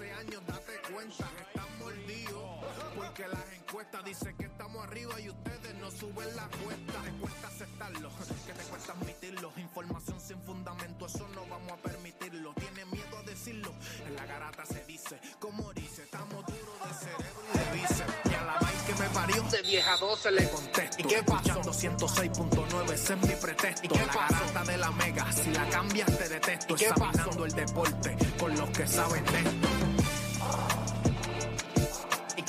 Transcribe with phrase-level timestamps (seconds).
[0.00, 0.08] Y qué pasó, y qué pasó.
[0.08, 2.64] Qué pasó, y y qué pasó, hace años date cuenta, están mordidos,
[2.96, 7.48] porque las encuestas dicen que estamos arriba y ustedes no suben la cuesta, te cuesta
[7.48, 8.10] aceptarlo,
[8.46, 13.22] que te cuesta admitirlo, información sin fundamento, eso no vamos a permitirlo, tiene miedo a
[13.22, 13.72] decirlo,
[14.06, 18.34] en la garata se dice, como dice, estamos duros de cerebro y de bíceps, y
[18.34, 21.60] a la vaina que me parió, de vieja 12 le contesto, ¿y qué pasó?
[21.62, 26.18] 106.9, ese es mi pretexto, ¿y qué la garata de la mega, si la cambias
[26.18, 29.79] te detesto, examinando el deporte con los que saben de esto.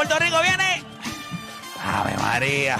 [0.00, 0.82] Puerto Rico viene.
[1.84, 2.78] Ave María.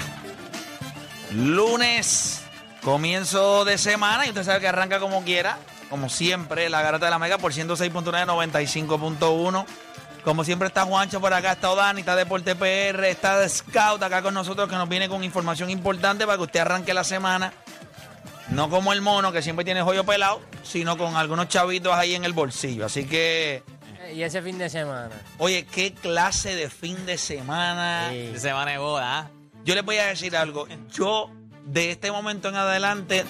[1.32, 2.40] Lunes,
[2.80, 4.24] comienzo de semana.
[4.24, 5.58] Y usted sabe que arranca como quiera.
[5.90, 9.66] Como siempre, la garata de la mega por 106.9, 95.1.
[10.24, 14.32] Como siempre está Juancho por acá, está Dani, está Deporte PR, está Scout acá con
[14.32, 17.52] nosotros que nos viene con información importante para que usted arranque la semana.
[18.48, 22.24] No como el mono que siempre tiene joyo pelado, sino con algunos chavitos ahí en
[22.24, 22.86] el bolsillo.
[22.86, 23.62] Así que,
[24.14, 25.10] Y ese fin de semana.
[25.38, 28.08] oye, qué clase de fin de semana.
[28.10, 28.32] Sí.
[28.38, 29.30] Semana de boda.
[29.64, 30.66] Yo les voy a decir algo.
[30.92, 31.30] Yo,
[31.66, 33.24] de este momento en adelante,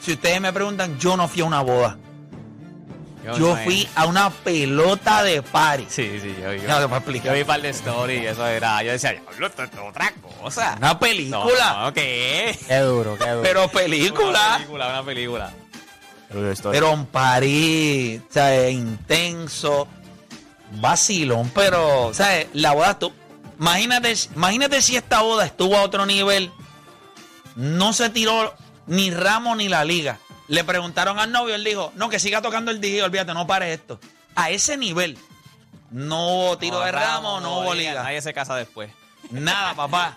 [0.00, 1.98] si ustedes me preguntan, yo no fui a una boda.
[3.38, 5.86] Yo fui a una pelota de party.
[5.88, 7.32] Sí, sí, yo, yo, Ya te voy a explicar.
[7.32, 8.82] yo vi par de story y eso era.
[8.82, 10.74] Yo decía, diablo, esto es otra cosa.
[10.76, 11.38] Una película.
[11.38, 12.54] No, no, ¿qué?
[12.68, 13.42] Qué duro, qué duro.
[13.42, 14.52] Pero Una película.
[14.56, 15.52] película, una película.
[16.70, 19.88] Pero un party, o sea, intenso.
[20.80, 22.48] Vacilón, pero, ¿sabes?
[22.52, 23.12] La boda tú.
[23.60, 26.50] Imagínate, imagínate si esta boda estuvo a otro nivel.
[27.54, 28.54] No se tiró
[28.86, 30.18] ni Ramo ni la liga.
[30.48, 33.72] Le preguntaron al novio, él dijo, no, que siga tocando el DJ, olvídate, no pare
[33.72, 34.00] esto.
[34.34, 35.16] A ese nivel.
[35.90, 38.02] No hubo tiro de ramo, no hubo liga.
[38.02, 38.90] Nadie se casa después.
[39.30, 40.16] Nada, papá.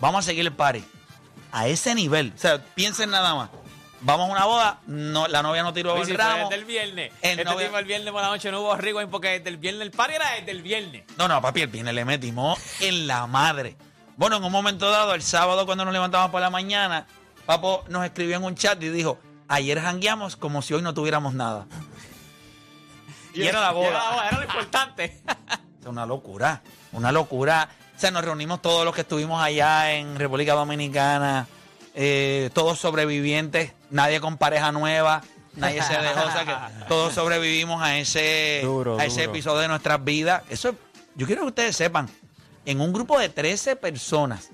[0.00, 0.82] Vamos a seguir el party.
[1.52, 2.32] A ese nivel.
[2.34, 3.50] O sea, piensen nada más.
[4.04, 6.48] Vamos a una boda, no, la novia no tiró Oye, el ramo.
[6.48, 7.12] desde el viernes.
[7.22, 9.82] El este tipo el viernes por la noche no hubo rigor porque desde el viernes
[9.82, 11.04] el party era desde el viernes.
[11.16, 13.76] No, no, papi, el viernes le metimos en la madre.
[14.16, 17.06] Bueno, en un momento dado, el sábado cuando nos levantamos por la mañana,
[17.46, 19.18] Papo nos escribió en un chat y dijo,
[19.48, 21.66] ayer jangueamos como si hoy no tuviéramos nada.
[23.34, 23.90] Y era la Era, boda.
[23.92, 25.20] la boda, era lo importante.
[25.80, 26.62] Es una locura,
[26.92, 27.68] una locura.
[27.96, 31.48] O sea, nos reunimos todos los que estuvimos allá en República Dominicana,
[31.94, 35.22] eh, todos sobrevivientes, nadie con pareja nueva,
[35.54, 39.32] nadie se dejó, o sea que todos sobrevivimos a ese, Duro, a ese duro.
[39.32, 40.42] episodio de nuestras vidas.
[40.50, 40.74] Eso,
[41.14, 42.08] yo quiero que ustedes sepan,
[42.64, 44.50] en un grupo de 13 personas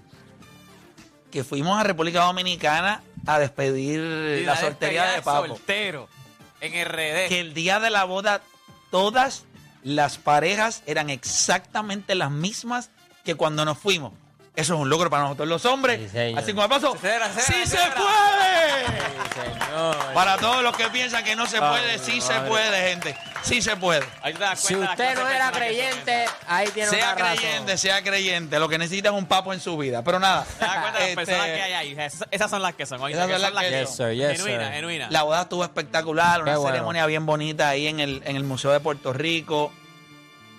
[1.30, 4.00] que fuimos a República Dominicana a despedir
[4.44, 5.48] la soltería de Papo.
[5.48, 6.08] Soltero.
[6.60, 7.28] En RD.
[7.28, 8.40] que el día de la boda
[8.90, 9.44] todas
[9.84, 12.90] las parejas eran exactamente las mismas
[13.24, 14.12] que cuando nos fuimos.
[14.58, 16.10] Eso es un logro para nosotros los hombres.
[16.10, 16.34] Sí.
[16.36, 16.96] Así como paso.
[17.00, 18.86] Se se ¡Sí se se puede!
[18.86, 19.96] Sí, señor.
[20.12, 23.16] Para todos los que piensan que no se Ay, puede, sí se puede, gente.
[23.42, 24.04] Sí se puede.
[24.20, 27.38] Ahí te das Si usted no era son creyente, ahí tiene Sea otra razón.
[27.38, 28.58] creyente, sea creyente.
[28.58, 30.02] Lo que necesita es un papo en su vida.
[30.02, 30.44] Pero nada.
[30.58, 31.92] Te das cuenta de las este, personas que hay ahí.
[31.92, 33.08] Esas, esas son las que son.
[33.08, 34.72] Esas son las que Yes, sir, yes, genuina, sir.
[34.74, 35.06] genuina.
[35.10, 36.72] La boda estuvo espectacular, una bueno.
[36.74, 39.72] ceremonia bien bonita ahí en el, en el Museo de Puerto Rico.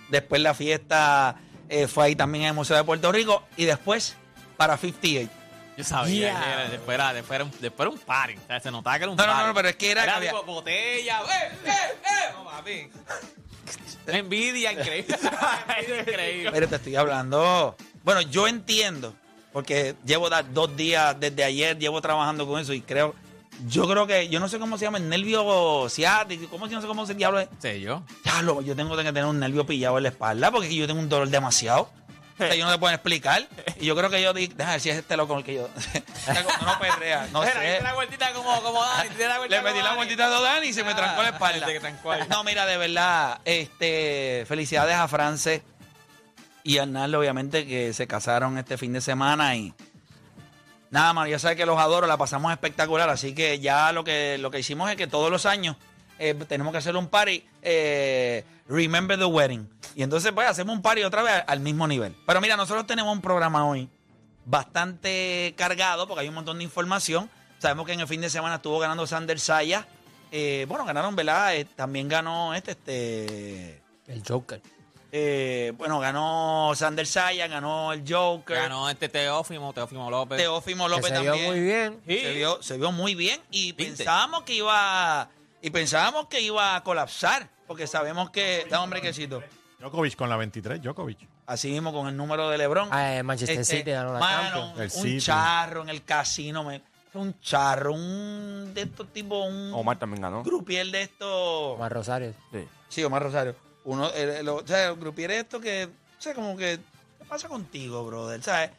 [0.07, 1.35] Después la fiesta
[1.69, 3.43] eh, fue ahí también en el Museo de Puerto Rico.
[3.55, 4.15] Y después
[4.57, 5.31] para 58.
[5.77, 6.43] Yo sabía Yeah.
[6.43, 8.35] que era, después, era, después, era un, después era un party.
[8.35, 9.47] O sea, se notaba que era un No, no, party.
[9.47, 11.19] no, pero es que era que había- tipo botella.
[11.21, 12.33] ¡Eh, eh, eh!
[12.33, 12.89] No, papi.
[14.07, 15.17] Una envidia increíble.
[16.01, 16.51] increíble.
[16.51, 17.75] Pero te estoy hablando.
[18.03, 19.13] Bueno, yo entiendo,
[19.53, 23.15] porque llevo da- dos días desde ayer, llevo trabajando con eso y creo.
[23.67, 26.87] Yo creo que, yo no sé cómo se llama el nervio ciático, ¿cómo, no sé
[26.87, 27.49] cómo se diablo es?
[27.59, 28.03] Sí, yo.
[28.23, 31.09] Diablo, yo tengo que tener un nervio pillado en la espalda porque yo tengo un
[31.09, 31.89] dolor demasiado.
[32.35, 33.45] O sea, yo no te puedo explicar.
[33.81, 35.67] Y yo creo que yo dije, déjame ver si es este loco el que yo.
[36.65, 37.81] No perrea, no Mira, sé.
[37.81, 39.09] la vueltita como, como Dani.
[39.17, 42.25] la Le metí la vueltita a Dani y se me trancó la Ah, espalda.
[42.29, 45.63] No, mira, de verdad, este, felicidades a France
[46.63, 49.73] y a Arnaldo, obviamente, que se casaron este fin de semana y
[50.91, 54.37] nada, mano, ya sabes que los adoro, la pasamos espectacular, así que ya lo que,
[54.37, 55.75] lo que hicimos es que todos los años
[56.17, 59.67] eh, tenemos que hacer un party, eh, Remember the Wedding.
[59.95, 62.15] Y entonces, pues, hacemos un party otra vez al mismo nivel.
[62.25, 63.89] Pero mira, nosotros tenemos un programa hoy
[64.45, 67.29] bastante cargado porque hay un montón de información.
[67.59, 69.87] Sabemos que en el fin de semana estuvo ganando Sander Saya.
[70.31, 71.55] Eh, bueno, ganaron, ¿verdad?
[71.55, 73.81] Eh, también ganó este, este.
[74.07, 74.61] El Joker.
[75.11, 78.55] Eh, bueno, ganó Sander Saya, ganó el Joker.
[78.57, 80.37] Ganó este Teófimo, Teófimo López.
[80.37, 81.49] Teófimo López se vio también.
[81.51, 81.99] muy bien.
[82.07, 82.19] Sí.
[82.19, 83.95] Se vio, se vio muy bien y ¿Viste?
[83.97, 85.29] pensábamos que iba
[85.61, 89.43] y pensábamos que iba a colapsar porque sabemos que da hombre quesito
[89.79, 91.19] Djokovic con la 23, Djokovic.
[91.47, 94.73] así mismo con el número de LeBron Ah, eh, Manchester Este, City ganó la mano.
[94.77, 95.19] El un City.
[95.21, 96.81] charro en el casino me-
[97.13, 100.43] un charro un de estos tipos un Omar también ganó.
[100.43, 102.33] grupier de estos Omar Rosario.
[102.51, 102.67] Sí.
[102.89, 103.55] sí Omar Rosario
[103.85, 106.79] uno el, el- o sea, el grupier de estos que o sea como que
[107.17, 108.71] qué pasa contigo brother sabes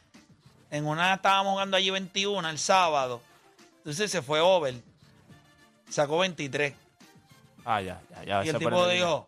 [0.69, 3.21] en una estábamos jugando allí 21 el sábado
[3.77, 4.75] entonces se fue over
[5.89, 6.73] sacó 23
[7.65, 8.45] Ah, ya, ya, ya.
[8.45, 9.27] y el tipo dijo,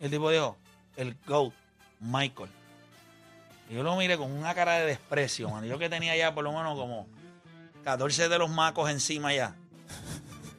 [0.00, 0.56] el tipo dijo,
[0.96, 1.52] el GOAT,
[1.98, 2.48] Michael.
[3.68, 5.66] Y yo lo miré con una cara de desprecio, mano.
[5.66, 7.08] Yo que tenía ya por lo menos como
[7.82, 9.56] 14 de los macos encima ya.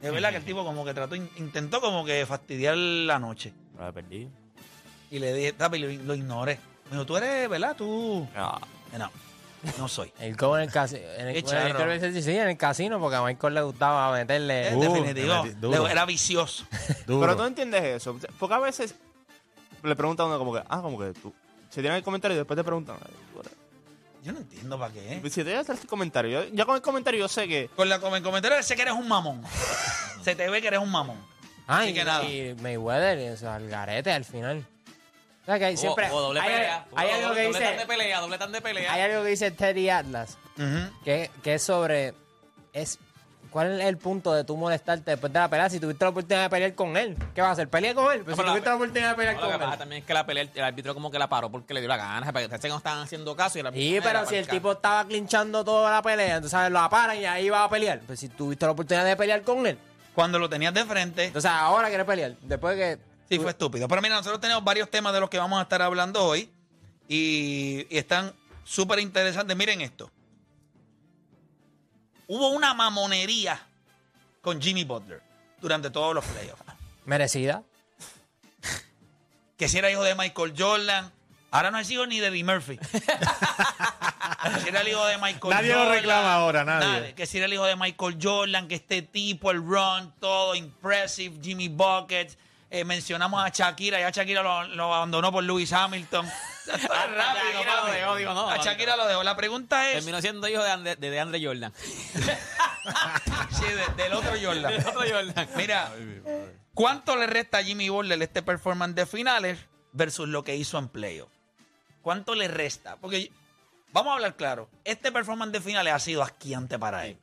[0.01, 3.53] Es verdad que el tipo como que trató, in- intentó como que fastidiar la noche.
[3.79, 4.27] La perdí.
[5.13, 6.57] Y le dije, tapi, lo, lo ignoré.
[6.85, 7.75] Me dijo, tú eres, ¿verdad?
[7.75, 8.27] Tú.
[8.35, 8.59] Ah,
[8.91, 9.11] Eh, No,
[9.77, 10.11] no soy.
[10.19, 11.03] El go en el casino.
[11.17, 11.75] En el, charro.
[11.77, 14.69] creo que sí, en el casino, porque a Michael le gustaba meterle.
[14.69, 15.85] En Uh, definitivo, le metí duro.
[15.85, 16.65] le- era vicioso.
[17.05, 17.21] Duro.
[17.27, 18.17] Pero tú entiendes eso.
[18.39, 18.95] Porque a veces
[19.83, 21.31] le preguntan a uno como que, ah, como que tú.
[21.69, 22.97] Se tiran el comentario y después te preguntan.
[23.05, 23.53] "Ay, tú eres-".
[24.23, 25.21] Yo no entiendo para qué.
[25.29, 27.69] Si te voy a hacer el comentario, yo, ya con el comentario yo sé que.
[27.75, 29.43] Con la con el comentario sé que eres un mamón.
[30.23, 31.17] Se te ve que eres un mamón.
[31.67, 32.23] Ah, Así y, que nada.
[32.25, 34.65] y Mayweather, o sea, al garete al final.
[35.45, 36.85] O doble hay, pelea.
[36.95, 38.93] hay algo que doble tan de pelea, doble tan de pelea.
[38.93, 40.37] Hay algo que dice Teddy Atlas,
[41.03, 42.13] que, que es sobre.
[42.71, 42.97] Es,
[43.51, 46.41] ¿Cuál es el punto de tú molestarte después de la pelea si tuviste la oportunidad
[46.43, 47.15] de pelear con él?
[47.35, 47.69] ¿Qué vas a hacer?
[47.69, 48.23] ¿Pelear con él?
[48.23, 49.79] Pues si pero la- tuviste la oportunidad de pelear No, lo que con pasa él.
[49.79, 51.97] también es que la pelea, el árbitro como que la paró porque le dio la
[51.97, 52.33] gana.
[52.33, 55.05] Parece que no estaban haciendo caso y el Sí, pero para si el tipo estaba
[55.05, 57.99] clinchando toda la pelea, entonces lo paran y ahí va a pelear.
[58.07, 59.77] Pues si tuviste la oportunidad de pelear con él,
[60.15, 62.31] Cuando lo tenías de frente, entonces ahora quieres pelear.
[62.41, 63.12] Después de que.
[63.37, 63.87] Sí, fue estúpido.
[63.87, 66.49] Pero mira, nosotros tenemos varios temas de los que vamos a estar hablando hoy
[67.07, 69.55] y, y están súper interesantes.
[69.55, 70.09] Miren esto.
[72.27, 73.59] Hubo una mamonería
[74.41, 75.21] con Jimmy Butler
[75.61, 76.63] durante todos los playoffs.
[77.05, 77.63] Merecida.
[79.57, 81.11] Que si era hijo de Michael Jordan,
[81.51, 82.77] ahora no es hijo ni de Eddie Murphy.
[82.77, 85.93] que si era el hijo de Michael Nadie lo Jordan.
[85.95, 87.13] reclama ahora, nadie.
[87.13, 91.37] Que si era el hijo de Michael Jordan, que este tipo, el run, todo impressive,
[91.41, 92.37] Jimmy Buckets.
[92.73, 96.25] Eh, mencionamos a Shakira, ya Shakira lo, lo abandonó por Lewis Hamilton.
[96.65, 97.91] Rápido, Shakira lo papi.
[97.97, 99.21] dejó, digo, no, a Shakira lo dejó.
[99.21, 101.71] La pregunta es Terminó siendo hijo de Andre, de, de Andre Jordan.
[103.51, 104.71] sí, de- del otro Jordan.
[104.71, 105.47] Del otro Jordan.
[105.55, 105.91] Mira,
[106.73, 109.59] ¿cuánto le resta a Jimmy Butler este performance de finales
[109.91, 111.29] versus lo que hizo en playoff?
[112.01, 112.95] ¿Cuánto le resta?
[112.95, 113.31] Porque
[113.91, 117.19] vamos a hablar claro, este performance de finales ha sido asquiante para él.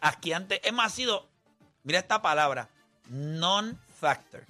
[0.00, 1.28] Asquiante, es más, ha sido,
[1.82, 2.70] mira esta palabra,
[3.10, 4.44] non-factor.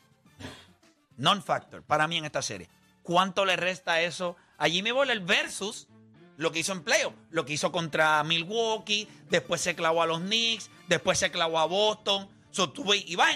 [1.17, 2.69] Non-factor para mí en esta serie.
[3.03, 5.89] ¿Cuánto le resta eso a Jimmy Butler versus
[6.37, 7.15] lo que hizo en playoff?
[7.31, 11.67] Lo que hizo contra Milwaukee, después se clavó a los Knicks, después se clavó a
[11.67, 12.29] Boston.
[12.51, 13.29] So, y va.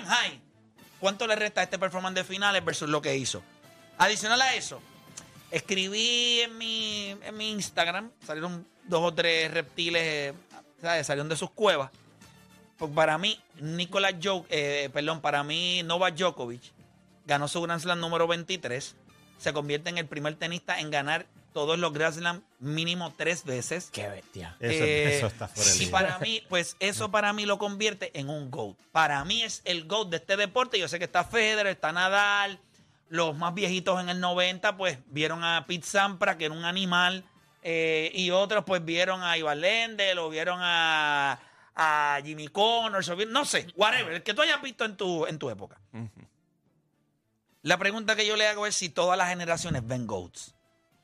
[1.01, 3.43] ¿Cuánto le resta a este performance de finales versus lo que hizo?
[3.99, 4.81] Adicional a eso,
[5.51, 10.35] escribí en mi, en mi Instagram, salieron dos o tres reptiles, eh,
[10.81, 11.07] ¿sabes?
[11.07, 11.91] Salieron de sus cuevas.
[12.79, 16.63] Pues para mí, Nicolás Jo- eh, perdón, para mí Novak Djokovic
[17.29, 18.97] ganó su Grand Slam número 23.
[19.39, 23.89] Se convierte en el primer tenista en ganar todos los Grand Slam mínimo tres veces.
[23.93, 24.57] Qué bestia.
[24.59, 28.11] Eso, Eh, eso está fuera de Y para mí, pues eso para mí lo convierte
[28.19, 28.77] en un GOAT.
[28.93, 30.79] Para mí es el GOAT de este deporte.
[30.79, 32.59] Yo sé que está Federer, está Nadal.
[33.11, 37.25] Los más viejitos en el 90, pues vieron a Pete Sampras, que era un animal.
[37.63, 41.39] eh, y otros, pues vieron a Ivan Lendl o vieron a,
[41.75, 43.09] a Jimmy Connors.
[43.09, 44.13] o vi- no sé, whatever.
[44.15, 45.79] El que tú hayas visto en tu, en tu época.
[47.69, 50.55] La pregunta que yo le hago es si todas las generaciones ven GOATs.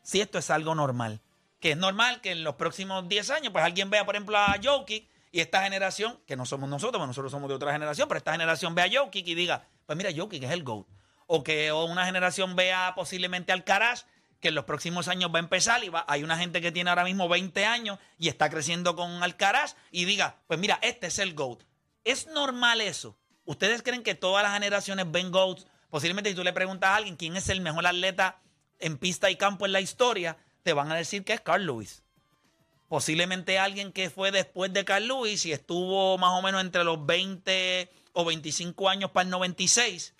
[0.02, 1.20] Si esto es algo normal.
[1.60, 4.56] Que es normal que en los próximos 10 años, pues alguien vea, por ejemplo, a
[4.64, 8.16] Jokic y esta generación, que no somos nosotros, porque nosotros somos de otra generación, pero
[8.16, 10.86] esta generación vea a Jokic y diga, pues mira, Jokic es el GOAT.
[11.26, 14.06] O que una generación vea posiblemente al Alcaraz,
[14.40, 16.88] que en los próximos años va a empezar y va, hay una gente que tiene
[16.88, 21.18] ahora mismo 20 años y está creciendo con Alcaraz y diga, pues mira, este es
[21.18, 21.62] el GOAT.
[22.04, 23.18] ¿Es normal eso?
[23.44, 25.66] ¿Ustedes creen que todas las generaciones ven GOATs?
[25.94, 28.40] Posiblemente si tú le preguntas a alguien quién es el mejor atleta
[28.80, 32.02] en pista y campo en la historia, te van a decir que es Carl Lewis.
[32.88, 37.06] Posiblemente alguien que fue después de Carl Lewis y estuvo más o menos entre los
[37.06, 40.14] 20 o 25 años para el 96,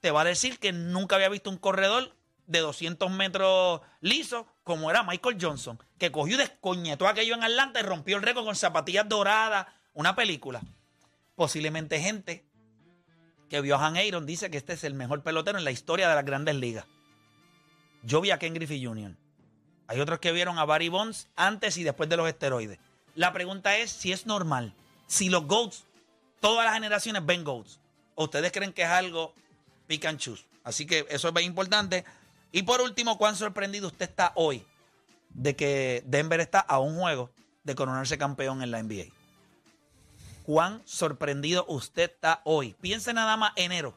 [0.00, 2.12] te va a decir que nunca había visto un corredor
[2.48, 7.78] de 200 metros liso como era Michael Johnson, que cogió y descoñetó aquello en Atlanta
[7.78, 10.60] y rompió el récord con zapatillas doradas, una película.
[11.36, 12.49] Posiblemente gente
[13.50, 16.08] que vio a Han Aaron dice que este es el mejor pelotero en la historia
[16.08, 16.86] de las grandes ligas.
[18.04, 19.16] Yo vi a Ken Griffey Jr.
[19.88, 22.78] Hay otros que vieron a Barry Bonds antes y después de los esteroides.
[23.16, 24.72] La pregunta es si es normal,
[25.08, 25.84] si los GOATs,
[26.38, 27.80] todas las generaciones ven GOATs,
[28.14, 29.34] ustedes creen que es algo
[29.88, 30.44] pick and choose.
[30.62, 32.04] Así que eso es bien importante.
[32.52, 34.64] Y por último, ¿cuán sorprendido usted está hoy
[35.30, 37.30] de que Denver está a un juego
[37.64, 39.19] de coronarse campeón en la NBA?
[40.50, 42.74] ¿Cuán sorprendido usted está hoy?
[42.80, 43.94] Piense nada más enero,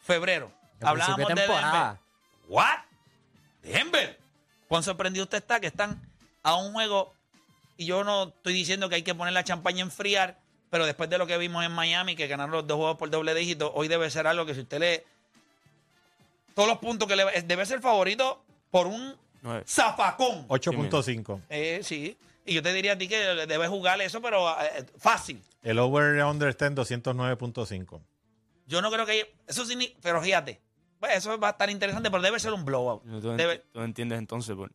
[0.00, 0.50] febrero.
[0.80, 1.98] Hablábamos de de Denver.
[2.48, 2.78] ¿What?
[3.62, 4.18] Denver.
[4.66, 6.02] ¿Cuán sorprendido usted está que están
[6.42, 7.14] a un juego?
[7.76, 10.36] Y yo no estoy diciendo que hay que poner la champaña a enfriar,
[10.68, 13.32] pero después de lo que vimos en Miami, que ganaron los dos juegos por doble
[13.32, 15.06] dígito, hoy debe ser algo que si usted le.
[16.56, 17.40] Todos los puntos que le.
[17.42, 18.42] Debe ser favorito
[18.72, 19.62] por un Nueve.
[19.68, 20.48] zafacón.
[20.48, 21.40] 8.5.
[21.50, 22.18] Eh, sí.
[22.44, 25.40] Y yo te diría a ti que debes jugar eso, pero eh, fácil.
[25.62, 28.00] El over-under está en 209.5.
[28.66, 29.34] Yo no creo que.
[29.46, 29.96] Eso sí.
[30.02, 30.60] Pero fíjate.
[30.98, 33.02] Pues eso va a estar interesante, pero debe ser un blowout.
[33.04, 34.70] ¿Tú, ent- Debe- tú entiendes entonces, pues,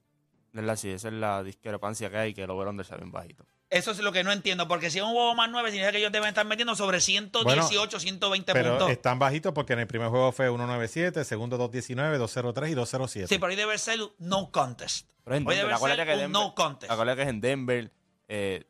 [0.52, 0.76] ¿verdad?
[0.76, 3.46] Si esa es la discrepancia que hay, que el over-under sea bien bajito.
[3.70, 5.98] Eso es lo que no entiendo, porque si es un juego más 9, significa que
[5.98, 8.92] ellos deben estar metiendo sobre 118, 120 Pero puntos.
[8.92, 13.28] están bajitos porque en el primer juego fue 1.97, segundo 2.19, 2.03 y 2.07.
[13.28, 15.08] Sí, pero hoy debe ser no contest.
[15.26, 16.92] Pero es en Hoy Denver, debe ser que un Denver- no contest.
[16.92, 17.92] Acuérdate que es en Denver,
[18.30, 18.64] eh,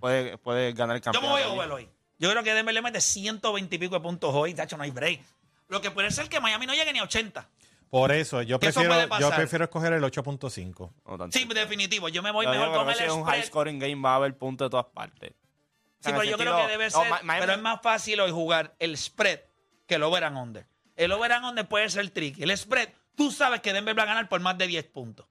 [0.00, 1.30] puede, puede ganar el Yo me campeonato.
[1.30, 1.88] voy a over hoy.
[2.18, 4.52] Yo creo que Denver le mete 120 y pico de puntos hoy.
[4.52, 5.20] Tacho, no hay break.
[5.68, 7.48] Lo que puede ser que Miami no llegue ni a 80.
[7.90, 9.34] Por eso, yo eso prefiero, puede yo pasar.
[9.36, 10.92] prefiero escoger el 8.5.
[11.06, 11.36] No tanto.
[11.36, 12.08] Sí, definitivo.
[12.08, 13.46] Yo me voy Yo mejor con el si es un high spread.
[13.48, 15.32] scoring game, va a haber puntos de todas partes.
[15.98, 17.02] Sí, pero yo creo que debe ser.
[17.26, 19.40] Pero es más fácil hoy jugar el spread
[19.86, 20.66] que el over and under.
[20.96, 22.42] El over and under puede ser tricky.
[22.44, 25.26] El spread, tú sabes que Denver va a ganar por más de 10 puntos.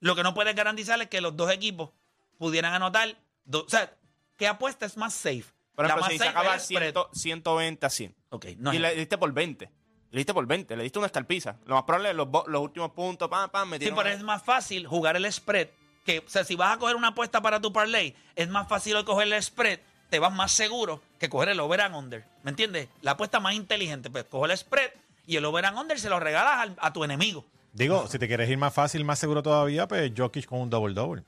[0.00, 1.90] Lo que no puedes garantizar es que los dos equipos
[2.38, 3.16] pudieran anotar.
[3.44, 3.92] do- o sea,
[4.36, 5.44] ¿qué apuesta es más safe?
[5.74, 6.94] Por La ejemplo, más si se safe acaba es el spread.
[7.12, 8.14] 100 120 a 100.
[8.30, 9.70] Ok, no y es- le diste por 20.
[10.16, 10.74] Le diste por 20.
[10.78, 11.56] Le diste una escalpiza.
[11.66, 14.86] Lo más probable es los, los últimos puntos, pam, pam, Sí, pero es más fácil
[14.86, 15.68] jugar el spread.
[16.06, 18.96] Que, o sea, si vas a coger una apuesta para tu parlay, es más fácil
[19.04, 22.24] coger el spread, te vas más seguro que coger el over and under.
[22.44, 22.88] ¿Me entiendes?
[23.02, 24.88] La apuesta más inteligente, pues coge el spread
[25.26, 27.44] y el over and under se lo regalas al- a tu enemigo.
[27.74, 31.24] Digo, si te quieres ir más fácil, más seguro todavía, pues Jokic con un double-double.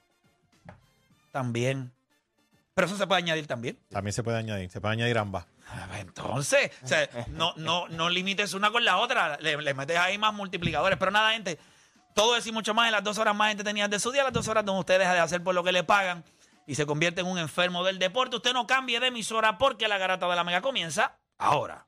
[1.31, 1.93] También.
[2.75, 3.79] Pero eso se puede añadir también.
[3.91, 5.45] También se puede añadir, se puede añadir ambas.
[5.71, 9.99] Ah, Entonces, o sea, no, no, no limites una con la otra, le, le metes
[9.99, 10.99] ahí más multiplicadores.
[10.99, 11.59] Pero nada, gente,
[12.15, 14.33] todo eso y mucho más en las dos horas más entretenidas de su día, las
[14.33, 16.25] dos horas donde usted deja de hacer por lo que le pagan
[16.67, 18.37] y se convierte en un enfermo del deporte.
[18.37, 21.88] Usted no cambie de emisora porque la garata de la mega comienza ahora.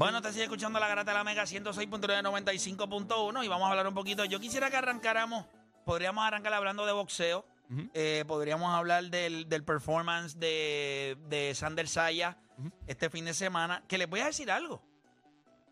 [0.00, 3.92] Bueno, te sigue escuchando la garata de la Mega 106.995.1 y vamos a hablar un
[3.92, 4.24] poquito.
[4.24, 5.44] Yo quisiera que arrancáramos,
[5.84, 7.44] podríamos arrancar hablando de boxeo,
[7.92, 12.38] eh, podríamos hablar del, del performance de, de Sander Saya
[12.86, 14.82] este fin de semana, que les voy a decir algo.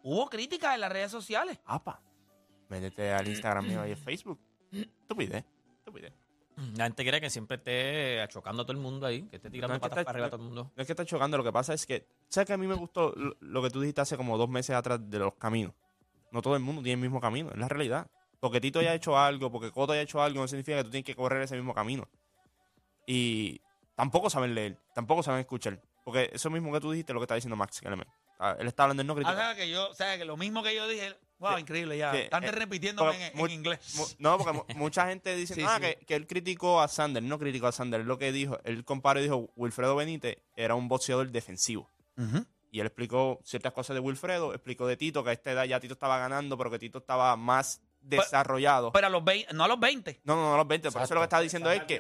[0.03, 1.59] Hubo críticas en las redes sociales.
[1.65, 2.03] Apa.
[2.69, 4.39] Métete al Instagram mío y a Facebook.
[4.71, 5.47] Estupidez.
[5.79, 6.13] Estupidez.
[6.77, 9.69] La gente quiere que siempre esté chocando a todo el mundo ahí, que esté tirando
[9.69, 10.73] No es que patas está- para arriba a todo el mundo.
[10.75, 12.75] No es que está chocando, lo que pasa es que, ¿sabes que a mí me
[12.75, 15.73] gustó lo, lo que tú dijiste hace como dos meses atrás de los caminos?
[16.33, 18.11] No todo el mundo tiene el mismo camino, es la realidad.
[18.41, 21.05] Porque Tito haya hecho algo, porque Coto haya hecho algo, no significa que tú tienes
[21.07, 22.09] que correr ese mismo camino.
[23.07, 23.61] Y
[23.95, 25.81] tampoco saben leer, tampoco saben escuchar.
[26.05, 28.13] Porque eso mismo que tú dijiste, lo que está diciendo Max Clemente.
[28.39, 29.37] Ah, Él está hablando en no O criticar.
[29.37, 31.61] sea, que yo, o sea, que lo mismo que yo dije, wow, Sí.
[31.63, 32.13] increíble ya.
[32.15, 34.17] Están eh, repitiéndome pero en, en inglés.
[34.19, 35.83] No, porque mu- mucha gente dice Sí, ah, sí.
[35.83, 37.23] Que, que él criticó a Sander.
[37.23, 38.05] No criticó a Sander.
[38.05, 41.91] Lo que dijo, él comparó y dijo, Wilfredo Benítez era un boxeador defensivo.
[42.17, 42.45] Ujú.
[42.71, 45.81] Y él explicó ciertas cosas de Wilfredo, explicó de Tito, que a esta edad ya
[45.81, 48.93] Tito estaba ganando, pero que Tito estaba más desarrollado.
[48.93, 50.21] Pero a los 20, no a los 20.
[50.25, 50.91] no, no, no, a los 20.
[50.91, 51.99] Por eso lo que estaba diciendo es que...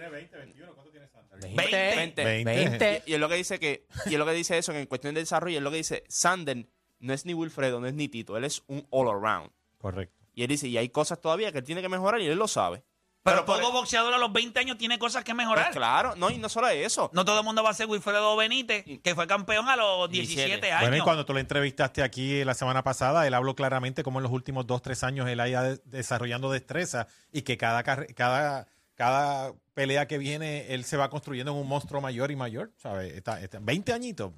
[1.40, 1.96] 20.
[1.96, 2.24] 20.
[2.44, 3.02] 20.
[3.06, 3.86] Y es lo que dice que...
[4.06, 6.04] Y es lo que dice eso, que en cuestión de desarrollo, es lo que dice,
[6.08, 6.66] Sander
[7.00, 9.50] no es ni Wilfredo, no es ni Tito, él es un all around.
[9.78, 10.14] Correcto.
[10.34, 12.48] Y él dice, y hay cosas todavía que él tiene que mejorar y él lo
[12.48, 12.82] sabe.
[13.24, 15.66] Pero, todo boxeador a los 20 años tiene cosas que mejorar.
[15.66, 17.10] Pues claro, no, y no solo eso.
[17.12, 20.46] No todo el mundo va a ser Wilfredo Benítez, que fue campeón a los 17,
[20.46, 20.72] 17.
[20.72, 20.80] años.
[20.88, 24.22] Bueno, y cuando tú lo entrevistaste aquí la semana pasada, él habló claramente cómo en
[24.22, 28.66] los últimos dos, tres años él ha ido de- desarrollando destreza y que cada, cada,
[28.94, 33.12] cada pelea que viene él se va construyendo en un monstruo mayor y mayor, ¿sabes?
[33.12, 34.32] Está, está- 20 añitos.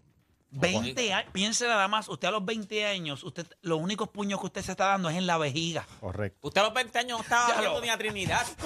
[0.51, 1.31] 20 años.
[1.33, 4.73] Piense nada más, usted a los 20 años, usted los únicos puños que usted se
[4.73, 5.87] está dando es en la vejiga.
[6.01, 6.49] Correcto.
[6.49, 8.47] Usted a los 20 años no estaba lo- ni a Trinidad.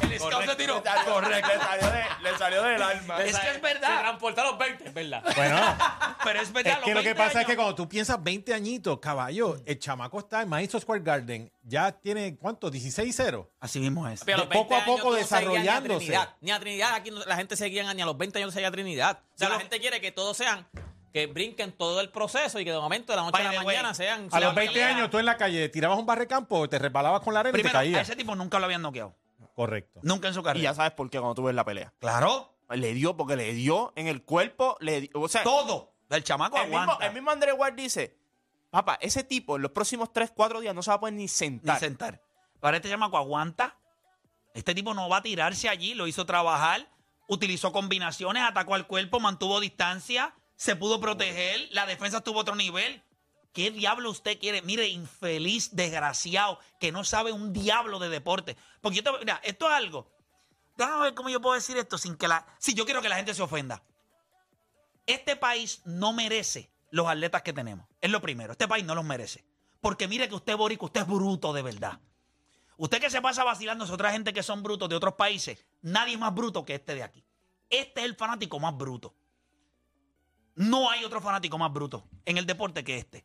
[0.00, 0.82] El scout se tiró.
[0.82, 1.48] Correcto.
[1.52, 3.22] Le salió, de- le salió del alma.
[3.22, 4.00] Es que es Se verdad.
[4.00, 5.22] transportó a los 20, es verdad.
[5.36, 5.60] Bueno,
[6.24, 6.72] Pero es verdad.
[6.78, 9.60] es que los lo que 20 pasa es que cuando tú piensas 20 añitos, caballo,
[9.66, 12.70] el chamaco está en Madison Square Garden, ya tiene, ¿cuánto?
[12.70, 13.46] 16-0.
[13.60, 14.24] Así mismo es.
[14.24, 16.06] Pero de poco 20 a poco no desarrollándose.
[16.08, 18.38] Ni a Trinidad, ni a Trinidad aquí no- la gente seguía, ni a los 20
[18.38, 19.20] años no seguía a Trinidad.
[19.34, 20.66] O sea, la lo- gente quiere que todos sean,
[21.12, 23.58] que brinquen todo el proceso y que de momento de la noche By a la
[23.58, 24.28] way, mañana sean.
[24.30, 24.94] A los 20 peleas.
[24.96, 27.68] años tú en la calle tirabas un barrecampo, te resbalabas con la arena y te
[27.68, 28.02] a caías.
[28.02, 29.14] ese tipo nunca lo habían noqueado.
[29.54, 30.00] Correcto.
[30.02, 30.62] Nunca en su Y carrera.
[30.62, 31.92] ya sabes por qué cuando tú ves la pelea.
[31.98, 32.54] Claro.
[32.70, 35.92] Le dio, porque le dio en el cuerpo, le dio- o sea, Todo.
[36.08, 37.06] El chamaco el mismo, aguanta.
[37.06, 38.16] el mismo André Ward dice,
[38.70, 41.22] papá, ese tipo en los próximos 3, 4 días no se va a poder ni
[41.22, 41.78] Ni sentar.
[41.80, 42.20] sentar.
[42.60, 43.76] Para este chamaco aguanta.
[44.54, 46.88] Este tipo no va a tirarse allí, lo hizo trabajar,
[47.28, 53.02] utilizó combinaciones, atacó al cuerpo, mantuvo distancia, se pudo proteger, la defensa estuvo otro nivel.
[53.54, 54.60] ¿Qué diablo usted quiere?
[54.60, 58.58] Mire, infeliz, desgraciado, que no sabe un diablo de deporte.
[58.82, 60.12] Porque yo te, mira, esto es algo.
[60.76, 62.46] Déjame ver cómo yo puedo decir esto sin que la.
[62.58, 63.82] Si yo quiero que la gente se ofenda.
[65.06, 67.86] Este país no merece los atletas que tenemos.
[68.02, 68.52] Es lo primero.
[68.52, 69.42] Este país no los merece.
[69.80, 72.00] Porque mire que usted, Borico, usted es bruto de verdad.
[72.76, 76.12] Usted que se pasa vacilándose a otra gente que son brutos de otros países, nadie
[76.12, 77.24] es más bruto que este de aquí.
[77.70, 79.14] Este es el fanático más bruto.
[80.54, 83.24] No hay otro fanático más bruto en el deporte que este.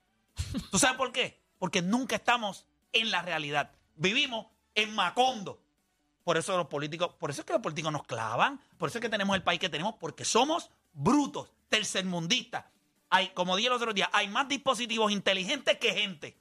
[0.72, 1.42] ¿Tú sabes por qué?
[1.58, 3.72] Porque nunca estamos en la realidad.
[3.96, 5.62] Vivimos en Macondo.
[6.24, 9.02] Por eso los políticos, por eso es que los políticos nos clavan, por eso es
[9.02, 12.66] que tenemos el país que tenemos, porque somos brutos, tercermundistas.
[13.10, 16.36] Hay, como dije el otro día, hay más dispositivos inteligentes que gente.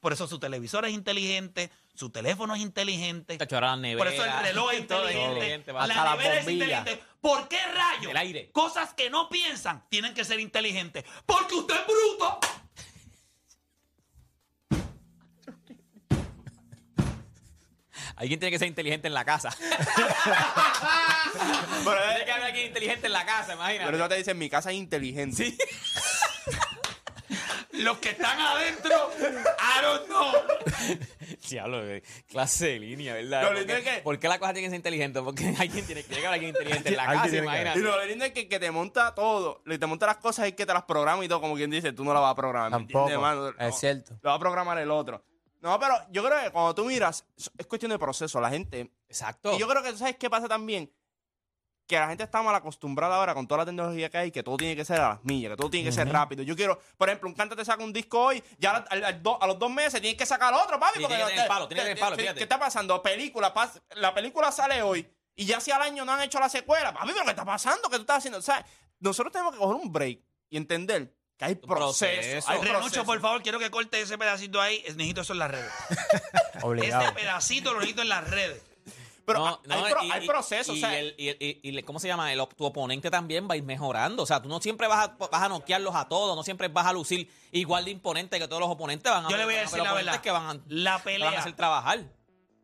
[0.00, 3.36] Por eso su televisor es inteligente, su teléfono es inteligente.
[3.38, 5.72] La Por eso el nevera, reloj es todo inteligente.
[5.74, 5.86] La
[6.16, 7.02] nevera es inteligente.
[7.20, 8.10] ¿Por qué rayos?
[8.10, 8.50] El aire.
[8.50, 11.04] Cosas que no piensan tienen que ser inteligentes.
[11.26, 12.40] Porque usted es bruto.
[18.16, 19.50] Alguien tiene que ser inteligente en la casa.
[21.84, 23.86] Pero, tiene que haber alguien inteligente en la casa, imagínate.
[23.86, 25.36] pero no te dicen, mi casa es inteligente.
[25.36, 25.56] Sí.
[27.82, 30.32] Los que están adentro, I don't know.
[31.48, 33.42] Diablo, eh, clase de línea, ¿verdad?
[33.42, 35.20] Lo ¿Por lindo qué, es que- por qué la cosa tiene que ser inteligente?
[35.22, 37.78] Porque alguien tiene que llegar alguien inteligente en la Alguien casa, tiene que- imagínate.
[37.78, 40.52] Y lo lindo es que, que te monta todo, le te monta las cosas y
[40.52, 42.70] que te las programa y todo, como quien dice, tú no la vas a programar.
[42.70, 43.00] ¿me Tampoco.
[43.08, 43.52] entiendes, mano?
[43.52, 44.14] No, Es cierto.
[44.22, 45.24] Lo va a programar el otro.
[45.60, 48.40] No, pero yo creo que cuando tú miras, es cuestión de proceso.
[48.40, 49.54] La gente Exacto.
[49.54, 50.90] Y yo creo que, ¿sabes qué pasa también?
[51.90, 54.56] Que la gente está mal acostumbrada ahora con toda la tecnología que hay, que todo
[54.56, 56.44] tiene que ser a las millas, que todo tiene que ser rápido.
[56.44, 59.42] Yo quiero, por ejemplo, un cantante saca un disco hoy, ya al- al- al do-
[59.42, 60.98] a los dos meses tiene que sacar otro, papi.
[60.98, 62.38] Sí, porque tiene que tener palo, tiene que ¿qué- tener palo, qué- fíjate.
[62.38, 63.02] ¿Qué está pasando?
[63.02, 66.48] Película, pas- la película sale hoy y ya si al año no han hecho la
[66.48, 66.94] secuela.
[66.94, 67.88] Papi, pero ¿qué está pasando?
[67.90, 68.38] ¿Qué tú estás haciendo?
[68.38, 68.64] O sea,
[69.00, 72.06] nosotros tenemos que coger un break y entender que hay proceso.
[72.20, 72.50] proceso.
[72.50, 74.80] hay Renucho, por favor, quiero que corte ese pedacito ahí.
[74.96, 75.72] Necesito eso en las redes.
[76.62, 77.02] Obligado.
[77.02, 78.62] Ese pedacito lo necesito en las redes.
[79.32, 80.72] Pero No, hay, no, pro- y- hay y- proceso.
[80.72, 82.32] o Y, sea, el- y el- y- y el- ¿cómo se llama?
[82.32, 84.22] El tu oponente también va a ir mejorando.
[84.22, 86.86] O sea, tú no siempre vas a, vas a noquearlos a todos, no siempre vas
[86.86, 89.10] a lucir igual de imponente que todos los oponentes.
[89.10, 90.20] Van a Yo le voy a decir la verdad.
[90.20, 91.38] Que van a, La que van a pelea.
[91.40, 92.04] hacer trabajar.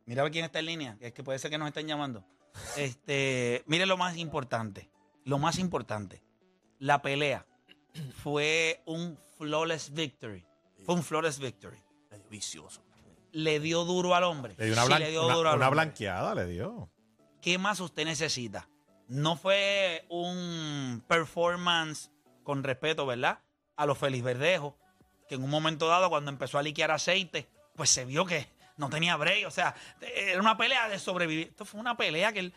[0.05, 2.23] Mira a ver quién está en línea, es que puede ser que nos estén llamando.
[2.77, 4.89] Este, mire lo más importante.
[5.25, 6.23] Lo más importante.
[6.79, 7.45] La pelea
[8.23, 10.45] fue un flawless victory.
[10.85, 11.77] Fue un flawless victory.
[12.29, 12.83] vicioso.
[13.31, 14.55] Le dio duro al hombre.
[14.57, 15.83] Le dio una, Sí, blan- le dio una- duro al una hombre.
[15.85, 16.89] blanqueada, le dio.
[17.41, 18.67] ¿Qué más usted necesita?
[19.07, 22.11] No fue un performance
[22.43, 23.39] con respeto, ¿verdad?
[23.75, 24.77] A los Félix Verdejo,
[25.29, 28.89] que en un momento dado, cuando empezó a liquear aceite, pues se vio que no
[28.89, 29.45] tenía break.
[29.47, 31.47] O sea, era una pelea de sobrevivir.
[31.49, 32.53] Esto fue una pelea que él.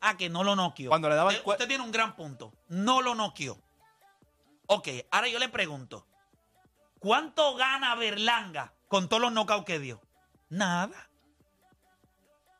[0.00, 0.88] Ah, que no lo noqueó.
[0.90, 2.52] Cuando le daba el usted, cue- usted tiene un gran punto.
[2.68, 3.56] No lo noqueó.
[4.66, 6.06] Ok, ahora yo le pregunto:
[6.98, 10.02] ¿cuánto gana Berlanga con todos los knockouts que dio?
[10.50, 11.08] Nada.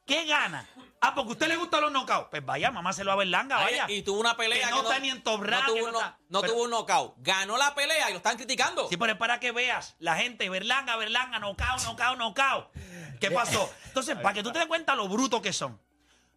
[0.07, 0.67] ¿Qué gana?
[1.03, 2.29] Ah, porque a usted le gustan los knockouts.
[2.31, 3.87] Pues vaya, mamá se lo a Berlanga, Ay, vaya.
[3.95, 5.99] y tuvo una pelea Que no está ni en top rank, No que tuvo, no
[5.99, 7.15] está- no pero- tuvo un knockout.
[7.19, 8.89] Ganó la pelea y lo están criticando.
[8.89, 12.73] Sí, pero es para que veas la gente, Berlanga, Berlanga, knockout, knockout, knockout.
[13.21, 13.71] ¿Qué pasó?
[13.89, 15.79] Entonces, para que tú te des cuenta lo brutos que son.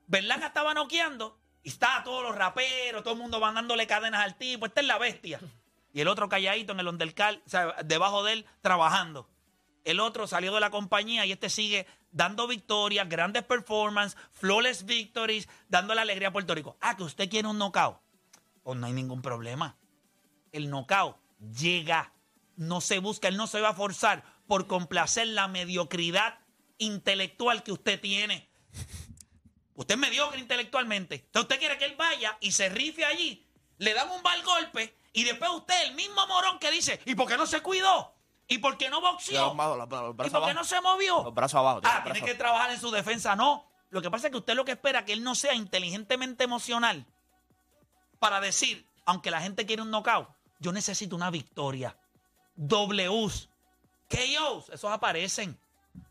[0.07, 4.35] Berlanga estaba noqueando y estaba todos los raperos, todo el mundo van dándole cadenas al
[4.37, 4.65] tipo.
[4.65, 5.39] Esta es la bestia.
[5.93, 9.29] Y el otro calladito en el undercard, o sea, debajo de él, trabajando.
[9.85, 15.47] El otro salió de la compañía y este sigue dando victorias, grandes performances, flawless victories,
[15.69, 16.75] dando la alegría a Puerto Rico.
[16.81, 17.99] Ah, que usted quiere un knockout.
[18.63, 19.77] Pues no hay ningún problema.
[20.51, 21.17] El knockout
[21.55, 22.13] llega,
[22.55, 26.39] no se busca, él no se va a forzar por complacer la mediocridad
[26.79, 28.49] intelectual que usted tiene.
[29.75, 31.15] Usted es mediocre intelectualmente.
[31.15, 33.45] Entonces usted quiere que él vaya y se rife allí,
[33.77, 37.27] le dan un mal golpe y después usted, el mismo morón que dice, ¿y por
[37.27, 38.14] qué no se cuidó?
[38.47, 39.47] ¿Y por qué no boxeó?
[39.47, 40.53] Los brazos- los ¿Y por qué abajo.
[40.53, 41.23] no se movió?
[41.23, 41.81] Los brazos abajo.
[41.83, 43.35] Ah, tiene que trabajar en su defensa.
[43.35, 43.65] No.
[43.89, 46.43] Lo que pasa es que usted lo que espera es que él no sea inteligentemente
[46.43, 47.05] emocional
[48.19, 50.27] para decir, aunque la gente quiere un knockout,
[50.59, 51.95] yo necesito una victoria.
[52.55, 53.49] Ws.
[54.09, 55.57] KOs, esos aparecen.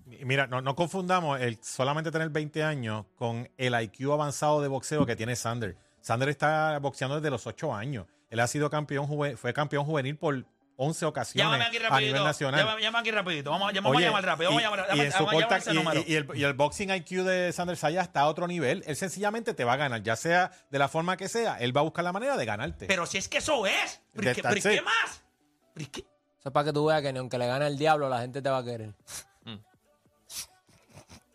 [0.06, 5.06] Mira, no, no confundamos el solamente tener 20 años con el IQ avanzado de boxeo
[5.06, 5.76] que tiene Sander.
[6.00, 8.06] Sander está boxeando desde los 8 años.
[8.30, 10.44] Él ha sido campeón, fue campeón juvenil por
[10.76, 12.24] 11 ocasiones Llámame aquí a nivel rapidito.
[12.24, 12.60] nacional.
[12.60, 13.50] Llámame, llámame aquí rapidito.
[13.50, 14.50] Vamos, a- vamos a Oye, llamar rápido.
[14.50, 16.00] Vamos a llamar, y, vamos, y vamos a llamar corta- ese y- número.
[16.00, 18.82] y- y el, y el boxing IQ de Sander Saya está a otro nivel.
[18.86, 21.80] Él sencillamente te va a ganar, ya sea de la forma que sea, él va
[21.80, 22.86] a buscar la manera de ganarte.
[22.86, 24.00] Pero si es que eso es.
[24.12, 25.22] ¿Pero y qué, pero y qué más?
[25.74, 26.00] ¿Pero y qué?
[26.00, 28.42] Eso es para que tú veas que ni aunque le gane el diablo, la gente
[28.42, 28.94] te va a querer.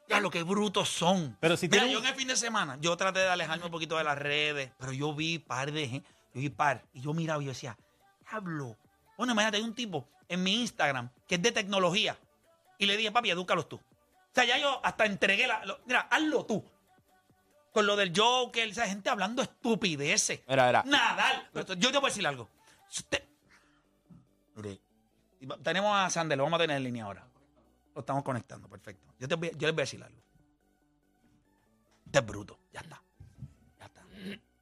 [0.08, 1.38] Ya lo que brutos son.
[1.40, 3.72] Pero si Mira, tiene yo en el fin de semana, yo traté de alejarme un
[3.72, 7.14] poquito de las redes, pero yo vi par de gente, yo vi par, y yo
[7.14, 7.78] miraba y yo decía,
[8.28, 8.76] hablo.
[9.20, 12.18] Bueno, imagínate, hay un tipo en mi Instagram que es de tecnología,
[12.78, 13.76] y le dije, papi, edúcalos tú.
[13.76, 15.66] O sea, ya yo hasta entregué la.
[15.66, 16.64] lo- mira, hazlo tú.
[17.74, 20.40] Con lo del Joker, o sea, gente hablando estupideces.
[20.48, 20.84] Mira, mira.
[20.86, 21.50] Nadal.
[21.52, 22.48] Pero yo te voy a decir algo.
[22.88, 23.24] Si usted-
[24.56, 24.80] Mire,
[25.42, 27.28] y va- tenemos a Sander, lo vamos a tener en línea ahora.
[27.94, 29.06] Lo estamos conectando, perfecto.
[29.20, 30.18] Yo, te voy- yo les voy a decir algo.
[32.06, 33.04] Este es bruto, ya está.
[33.80, 34.02] Ya está.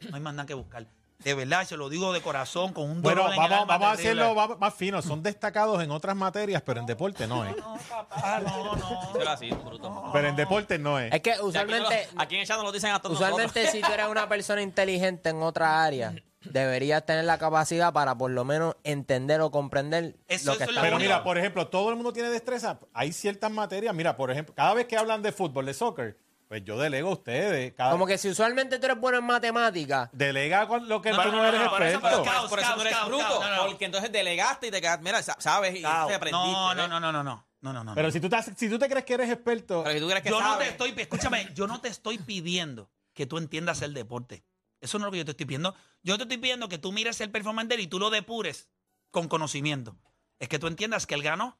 [0.09, 0.87] No hay más nada que buscar.
[1.23, 3.73] De verdad, se lo digo de corazón, con un Bueno, dolor en el vamos, alma
[3.77, 4.21] vamos a terrible.
[4.23, 5.01] hacerlo más, más fino.
[5.01, 7.57] Son destacados en otras materias, pero en deporte no es.
[7.57, 8.99] No, papá, no, no.
[9.13, 10.09] Pero así, bruto.
[10.13, 11.11] Pero en deporte no es.
[11.11, 13.81] Es que Aquí, usualmente, aquí en el chat nos lo dicen a todos usualmente si
[13.81, 18.45] tú eres una persona inteligente en otra área, deberías tener la capacidad para por lo
[18.45, 21.09] menos entender o comprender Eso- lo que eso es está Pero único.
[21.09, 22.79] mira, por ejemplo, todo el mundo tiene destreza.
[22.93, 23.93] Hay ciertas materias.
[23.95, 27.13] Mira, por ejemplo, cada vez que hablan de fútbol, de soccer, pues yo delego a
[27.13, 27.73] ustedes.
[27.73, 31.17] Cada, Como que si usualmente tú eres bueno en matemáticas, Delega con lo que No,
[31.21, 32.23] tú no, no, no, eres no, por eso, experto.
[32.23, 33.23] Caos, por eso caos, no eres caos, bruto.
[33.25, 33.65] caos, no, no.
[33.67, 36.31] Porque entonces delegaste y te quedas, mira, sa- sabes y te aprendiste.
[36.31, 37.47] No, no, no, no, no, no.
[37.59, 37.95] No, no, no.
[37.95, 40.21] Pero si tú, te, si tú te crees que eres experto, Pero si tú crees
[40.23, 40.67] que yo no sabes.
[40.67, 44.43] te estoy, escúchame, yo no te estoy pidiendo que tú entiendas el deporte.
[44.79, 45.73] Eso no es lo que yo te estoy pidiendo.
[46.03, 48.69] Yo te estoy pidiendo que tú mires el performance de él y tú lo depures
[49.09, 49.97] con conocimiento.
[50.37, 51.57] Es que tú entiendas que él ganó,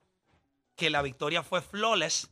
[0.75, 2.29] que la victoria fue flawless.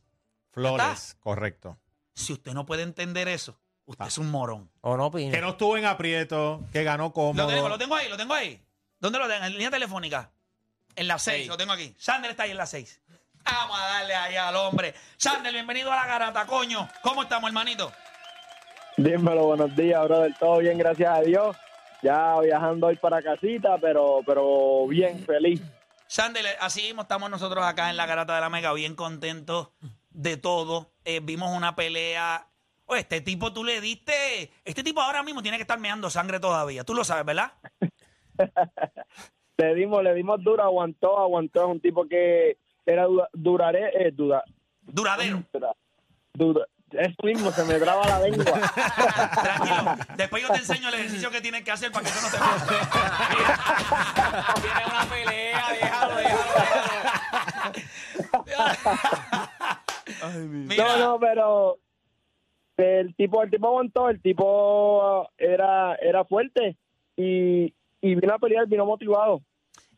[0.52, 1.76] flores, correcto.
[2.16, 4.70] Si usted no puede entender eso, usted es un morón.
[4.80, 5.40] o no Que opinas.
[5.42, 7.46] no estuvo en aprieto, que ganó cómodo.
[7.46, 8.60] Lo tengo, lo tengo ahí, lo tengo ahí.
[8.98, 9.44] ¿Dónde lo tengo?
[9.44, 10.30] En línea telefónica.
[10.96, 11.48] En la 6, Seis.
[11.48, 11.94] lo tengo aquí.
[11.98, 13.02] Sander está ahí en la 6.
[13.44, 14.94] Vamos a darle ahí al hombre.
[15.18, 16.88] Sander, bienvenido a la garata, coño.
[17.02, 17.92] ¿Cómo estamos, hermanito?
[18.96, 20.34] Dímelo, buenos días, brother.
[20.40, 21.54] Todo bien, gracias a Dios.
[22.02, 25.60] Ya viajando hoy para casita, pero, pero bien, feliz.
[26.06, 29.68] Sandel, así mismo estamos nosotros acá en la Garata de la Mega, bien contentos
[30.16, 30.90] de todo.
[31.04, 32.48] Eh, vimos una pelea.
[32.86, 34.50] Oye, este tipo tú le diste.
[34.64, 36.82] Este tipo ahora mismo tiene que estar meando sangre todavía.
[36.84, 37.52] Tú lo sabes, ¿verdad?
[39.58, 41.62] Le dimos, le dimos duro, aguantó, aguantó.
[41.62, 44.44] Es un tipo que era dura, duraré, eh, dura,
[44.82, 45.42] Duradero.
[45.50, 45.72] dura,
[46.34, 46.66] dura.
[46.90, 48.44] Eso mismo, se me traba la lengua.
[49.32, 49.96] Tranquilo.
[50.18, 52.36] Después yo te enseño el ejercicio que tienes que hacer para que eso no te.
[54.60, 56.42] Tiene una pelea, déjalo, déjalo,
[60.38, 61.78] Mira, No, no, pero
[62.76, 66.76] el tipo, el tipo aguantó, el tipo era, era fuerte
[67.16, 69.42] y, y vino a pelear, vino motivado.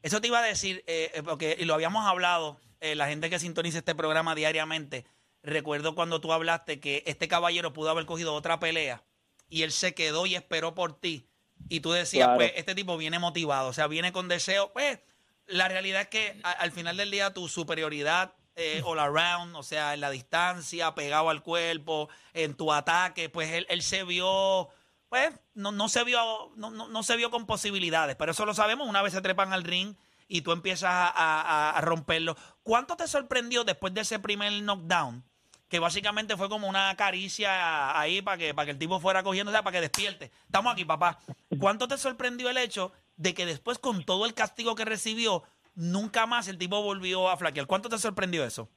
[0.02, 3.30] Eso te iba a decir, eh, eh, porque y lo habíamos hablado, eh, la gente
[3.30, 5.04] que sintoniza este programa diariamente.
[5.42, 9.02] Recuerdo cuando tú hablaste que este caballero pudo haber cogido otra pelea
[9.48, 11.26] y él se quedó y esperó por ti.
[11.68, 12.38] Y tú decías, Claro.
[12.38, 14.72] pues, este tipo viene motivado, o sea, viene con deseo.
[14.72, 15.00] Pues,
[15.46, 19.62] la realidad es que a- al final del día tu superioridad eh, all around, o
[19.62, 24.68] sea, en la distancia, pegado al cuerpo, en tu ataque, pues él, él se vio,
[25.08, 28.54] pues, no, no se vio, no, no, no se vio con posibilidades, pero eso lo
[28.54, 29.94] sabemos una vez se trepan al ring
[30.26, 32.36] y tú empiezas a, a- a romperlo.
[32.62, 35.24] ¿Cuánto te sorprendió después de ese primer knockdown?
[35.68, 39.50] Que básicamente fue como una caricia ahí para que, para que el tipo fuera cogiendo,
[39.50, 40.30] o sea, para que despierte.
[40.46, 41.18] Estamos aquí, papá.
[41.60, 45.42] ¿Cuánto te sorprendió el hecho de que después, con todo el castigo que recibió,
[45.78, 47.66] nunca más el tipo volvió a flaquear?
[47.66, 48.68] ¿Cuánto te sorprendió eso?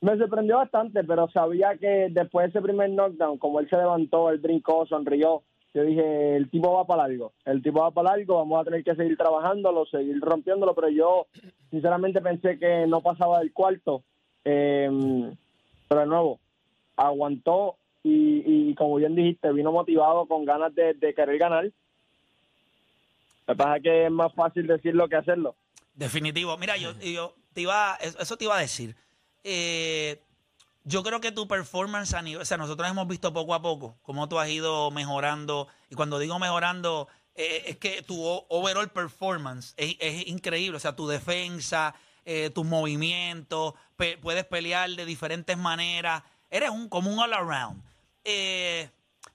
[0.00, 4.30] Me sorprendió bastante, pero sabía que después de ese primer knockdown, como él se levantó,
[4.30, 5.42] él brincó, sonrió,
[5.74, 8.84] yo dije, el tipo va para largo, el tipo va para largo, vamos a tener
[8.84, 11.26] que seguir trabajándolo, seguir rompiéndolo, pero yo
[11.70, 14.02] sinceramente pensé que no pasaba del cuarto,
[14.44, 14.90] eh,
[15.88, 16.40] pero de nuevo,
[16.96, 21.64] aguantó y, y como bien dijiste, vino motivado con ganas de, querer ganar.
[23.46, 25.54] Lo que pasa que es más fácil decirlo que hacerlo.
[25.94, 26.56] Definitivo.
[26.56, 28.96] Mira, yo, yo te iba, eso te iba a decir.
[29.44, 30.22] Eh,
[30.84, 33.96] yo creo que tu performance a nivel, o sea, nosotros hemos visto poco a poco
[34.02, 35.68] cómo tú has ido mejorando.
[35.90, 40.76] Y cuando digo mejorando, eh, es que tu overall performance es, es increíble.
[40.76, 46.22] O sea, tu defensa, eh, tus movimientos, pe- puedes pelear de diferentes maneras.
[46.50, 47.82] Eres un, como un all around.
[48.24, 48.88] Eh,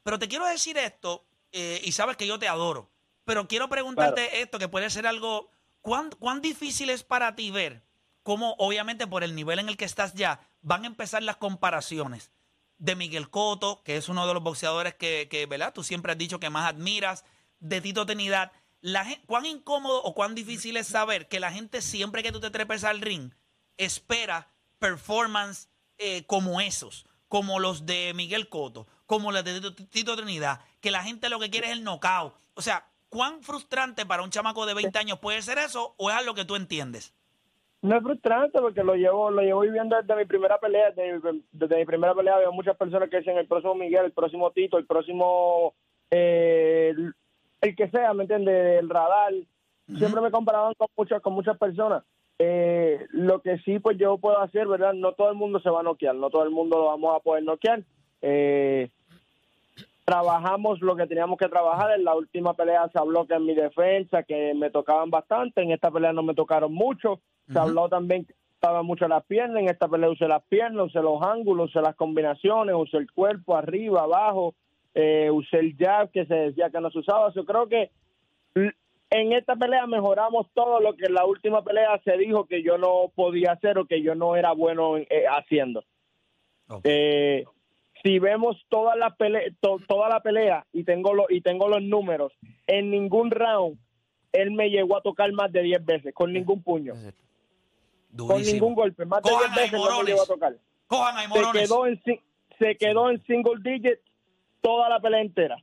[0.04, 2.90] pero te quiero decir esto, eh, y sabes que yo te adoro.
[3.26, 5.50] Pero quiero preguntarte esto, que puede ser algo.
[5.88, 7.82] ¿Cuán, ¿Cuán difícil es para ti ver
[8.22, 12.30] cómo, obviamente, por el nivel en el que estás ya, van a empezar las comparaciones
[12.78, 15.72] de Miguel Cotto, que es uno de los boxeadores que, ¿verdad?
[15.74, 17.24] Tú siempre has dicho que más admiras,
[17.62, 18.52] de Tito Trinidad.
[18.82, 22.50] La, ¿Cuán incómodo o cuán difícil es saber que la gente, siempre que tú te
[22.50, 23.32] trepes al ring,
[23.78, 25.70] espera performance
[26.00, 31.04] eh, como esos, como los de Miguel Cotto, como los de Tito Trinidad, que la
[31.04, 32.36] gente lo que quiere es el knockout.
[32.56, 36.16] O sea, ¿cuán frustrante para un chamaco de 20 años puede ser eso o es
[36.16, 37.14] algo que tú entiendes?
[37.82, 40.92] No es frustrante porque lo llevo lo llevo viviendo desde mi primera pelea.
[40.92, 44.12] Desde, mi- desde mi primera pelea había muchas personas que decían el próximo Miguel, el
[44.14, 45.74] próximo Tito, el próximo...
[46.12, 47.14] eh, el,
[47.62, 48.80] el que sea, ¿me entiendes?
[48.80, 49.34] El radar.
[49.98, 52.04] Siempre me comparaban con muchas, con muchas personas.
[52.40, 54.94] Eh, lo que sí, pues yo puedo hacer, ¿verdad?
[54.94, 57.20] No todo el mundo se va a noquear, no todo el mundo lo vamos a
[57.20, 57.84] poder noquear.
[58.22, 58.90] Eh,
[60.08, 61.92] trabajamos lo que teníamos que trabajar.
[61.92, 65.62] En la última pelea se habló que en mi defensa, que me tocaban bastante.
[65.62, 67.20] En esta pelea no me tocaron mucho.
[67.52, 69.62] Se habló también que usaban mucho las piernas.
[69.62, 73.58] En esta pelea usé las piernas, usé los ángulos, usé las combinaciones, usé el cuerpo
[73.58, 74.56] arriba, abajo.
[74.94, 77.34] eh, usé el jab que se decía que no se usaba.
[77.34, 77.92] Yo creo que
[79.10, 82.78] en esta pelea mejoramos todo lo que en la última pelea se dijo que yo
[82.78, 85.84] no podía hacer o que yo no era bueno eh, haciendo.
[86.86, 87.44] Eh,
[88.04, 92.34] si vemos toda la pelea, toda la pelea y tengo lo, y tengo los números,
[92.68, 93.78] en ningún round
[94.32, 96.94] él me llegó a tocar más de 10 veces con ningún puño,
[98.16, 100.58] con ningún golpe, más de Cojan 10 ahí, veces no me llegó a tocar.
[100.88, 101.16] Cojan
[101.54, 102.02] Se quedó en
[102.60, 104.00] se quedó en single digit
[104.62, 105.58] toda la pelea entera.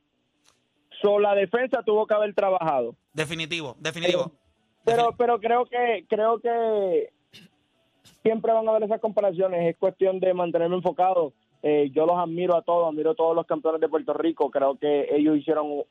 [1.01, 2.95] So, la defensa tuvo que haber trabajado.
[3.13, 4.31] Definitivo, definitivo.
[4.85, 7.11] Pero, pero creo que, creo que
[8.21, 9.67] siempre van a haber esas comparaciones.
[9.67, 11.33] Es cuestión de mantenerme enfocado.
[11.63, 14.51] Eh, yo los admiro a todos, admiro a todos los campeones de Puerto Rico.
[14.51, 15.83] Creo que ellos hicieron,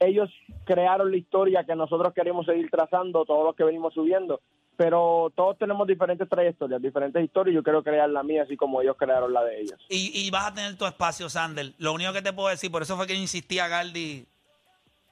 [0.00, 0.30] ellos
[0.64, 4.40] crearon la historia que nosotros queremos seguir trazando, todos los que venimos subiendo.
[4.76, 7.54] Pero todos tenemos diferentes trayectorias, diferentes historias.
[7.54, 9.78] Yo quiero crear la mía, así como ellos crearon la de ellos.
[9.90, 11.74] Y, y vas a tener tu espacio, Sander.
[11.78, 14.26] Lo único que te puedo decir, por eso fue que insistí a Galdi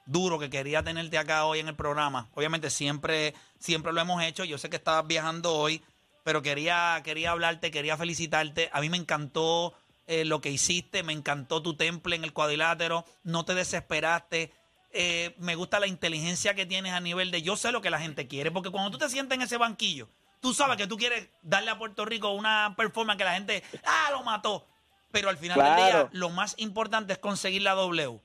[0.05, 2.29] duro que quería tenerte acá hoy en el programa.
[2.33, 4.43] Obviamente siempre, siempre lo hemos hecho.
[4.43, 5.81] Yo sé que estabas viajando hoy,
[6.23, 8.69] pero quería, quería hablarte, quería felicitarte.
[8.73, 9.73] A mí me encantó
[10.11, 14.51] eh, lo que hiciste, me encantó tu temple en el cuadrilátero, no te desesperaste.
[14.91, 17.97] eh, me gusta la inteligencia que tienes a nivel de yo sé lo que la
[17.97, 20.09] gente quiere, porque cuando tú te sientes en ese banquillo,
[20.41, 24.09] tú sabes que tú quieres darle a Puerto Rico una performance que la gente, ah,
[24.11, 24.67] lo mató.
[25.13, 28.19] Pero al final del día, lo más importante es conseguir la W.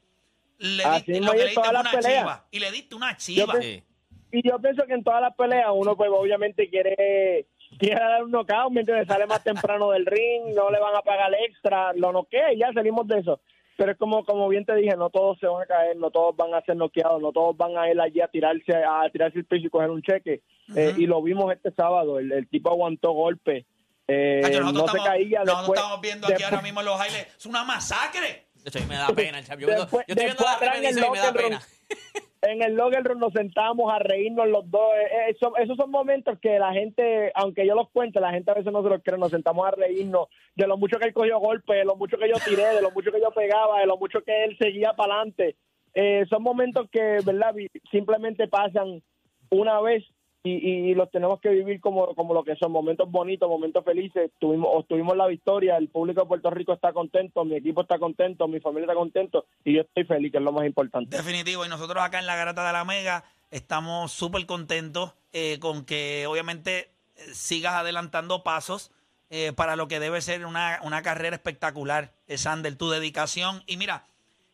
[0.58, 2.46] Le diste, lo que le diste una chiva.
[2.50, 3.60] Y le diste una Yo chiva.
[3.60, 3.84] Sí.
[4.32, 7.46] Y yo pienso que en todas las peleas uno pues obviamente quiere,
[7.78, 9.06] quiere dar un knockout, ¿me entiendes?
[9.08, 12.72] Sale más temprano del ring, no le van a pagar extra, lo noquea y ya
[12.72, 13.40] salimos de eso.
[13.76, 16.34] Pero es como, como bien te dije, no todos se van a caer, no todos
[16.34, 19.44] van a ser noqueados, no todos van a ir allí a tirarse, a tirarse el
[19.44, 20.40] piso y coger un cheque.
[20.74, 23.66] Eh, y lo vimos este sábado, el, el tipo aguantó golpes,
[24.08, 25.80] eh, Cacho, no se estamos, caía nosotros después.
[25.80, 27.36] estamos viendo aquí después- ahora mismo los highlights.
[27.36, 28.46] Es una masacre.
[28.54, 29.60] De hecho, a mí me da pena, chavo.
[29.60, 31.60] Yo, Después- yo estoy viendo la el y me da pena.
[32.42, 34.90] en el locker room nos sentábamos a reírnos los dos.
[34.94, 38.50] Eh, eh, Eso, esos son momentos que la gente, aunque yo los cuente, la gente
[38.50, 39.18] a veces no se los cree.
[39.18, 42.28] Nos sentamos a reírnos de lo mucho que él cogió golpes, de lo mucho que
[42.28, 45.14] yo tiré, de lo mucho que yo pegaba, de lo mucho que él seguía para
[45.14, 45.56] adelante.
[45.94, 47.54] Eh, son momentos que, ¿verdad?
[47.90, 49.02] Simplemente pasan
[49.50, 50.04] una vez
[50.48, 54.30] y, y los tenemos que vivir como, como lo que son momentos bonitos, momentos felices.
[54.38, 58.48] Tuvimos, obtuvimos la victoria, el público de Puerto Rico está contento, mi equipo está contento,
[58.48, 61.16] mi familia está contento y yo estoy feliz, que es lo más importante.
[61.16, 61.64] Definitivo.
[61.64, 66.26] Y nosotros acá en la Garata de la Mega estamos súper contentos eh, con que
[66.26, 66.90] obviamente
[67.32, 68.92] sigas adelantando pasos
[69.30, 73.62] eh, para lo que debe ser una, una carrera espectacular, eh, Sander, tu dedicación.
[73.66, 74.06] Y mira,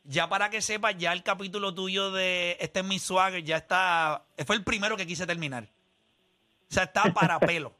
[0.04, 4.24] ya para que sepas, ya el capítulo tuyo de Este es mi swagger ya está,
[4.46, 5.68] fue el primero que quise terminar.
[6.72, 7.74] O sea, está para pelo.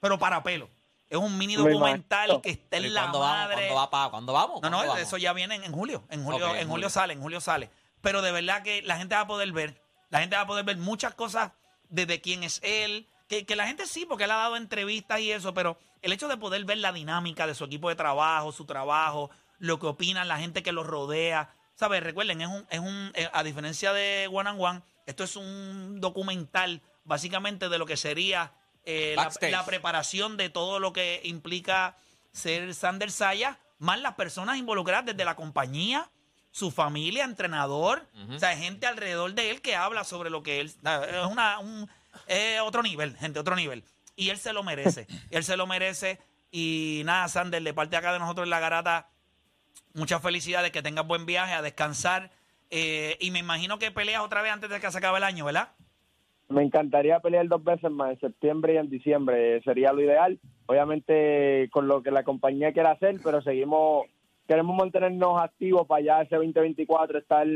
[0.00, 0.70] Pero para pelo.
[1.10, 3.36] Es un mini Me documental que está Pero ¿y en la ¿Cuándo vamos?
[3.36, 3.54] madre.
[3.56, 4.54] ¿Cuándo va pa- ¿Cuándo vamos?
[4.54, 4.98] No, ¿Cuándo no, vamos?
[5.00, 6.04] eso ya viene en, en julio.
[6.08, 7.68] En julio, en julio sale, en julio sale.
[8.00, 9.82] Pero de verdad que la gente va a poder ver.
[10.10, 11.50] La gente va a poder ver muchas cosas
[11.88, 13.08] desde quién es él.
[13.28, 16.28] Que, que la gente sí, porque él ha dado entrevistas y eso, pero el hecho
[16.28, 20.28] de poder ver la dinámica de su equipo de trabajo, su trabajo, lo que opinan,
[20.28, 21.50] la gente que los rodea.
[21.74, 22.02] ¿Sabes?
[22.02, 26.00] Recuerden, es un, es un, eh, a diferencia de One and One, esto es un
[26.00, 28.52] documental básicamente de lo que sería
[28.84, 31.96] eh, la, preparación de todo lo que implica
[32.32, 36.10] ser Sander Saya, más las personas involucradas desde la compañía,
[36.50, 40.66] su familia, entrenador, o sea, gente alrededor de él que habla sobre lo que él
[40.66, 41.88] es una un
[42.62, 43.84] otro nivel, gente, otro nivel.
[44.16, 45.06] Y él se lo merece.
[45.30, 46.20] él se lo merece
[46.52, 49.08] y nada, Sander, de parte acá de nosotros en la garata,
[49.94, 52.30] muchas felicidades, que tengas buen viaje, a descansar.
[52.70, 55.46] eh, y me imagino que peleas otra vez antes de que se acabe el año,
[55.46, 55.72] ¿verdad?
[56.52, 60.38] Me encantaría pelear dos veces más, en septiembre y en diciembre, sería lo ideal.
[60.66, 64.06] Obviamente con lo que la compañía quiera hacer, pero seguimos,
[64.46, 67.46] queremos mantenernos activos para ya ese 2024 estar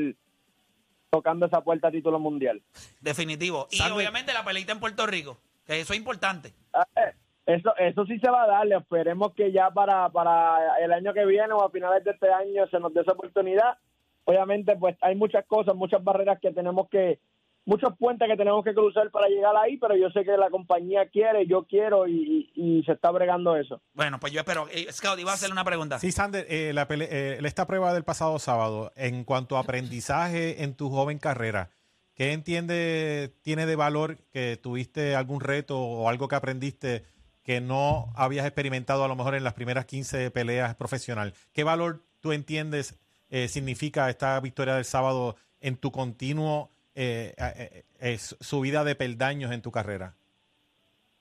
[1.10, 2.62] tocando esa puerta a título mundial.
[3.00, 3.68] Definitivo.
[3.70, 6.52] Y obviamente la peleita en Puerto Rico, que eso es importante.
[6.96, 7.12] Eh,
[7.46, 11.24] Eso, eso sí se va a dar, esperemos que ya para, para el año que
[11.24, 13.78] viene o a finales de este año se nos dé esa oportunidad.
[14.24, 17.20] Obviamente, pues hay muchas cosas, muchas barreras que tenemos que,
[17.66, 21.08] muchos puentes que tenemos que cruzar para llegar ahí, pero yo sé que la compañía
[21.10, 23.82] quiere, yo quiero y, y- y se está bregando eso.
[23.92, 24.66] Bueno, pues yo espero.
[24.72, 25.98] Eh, Scout, iba a hacerle una pregunta.
[25.98, 30.62] Sí, Sander, eh, la pele- eh, esta prueba del pasado sábado, en cuanto a aprendizaje
[30.62, 31.68] en tu joven carrera,
[32.14, 37.04] ¿qué entiende tiene de valor que tuviste algún reto o algo que aprendiste
[37.42, 41.34] que no habías experimentado a lo mejor en las primeras 15 peleas profesional?
[41.52, 42.98] ¿Qué valor tú entiendes
[43.28, 49.52] eh, significa esta victoria del sábado en tu continuo eh, eh, eh, subida de peldaños
[49.52, 50.14] en tu carrera?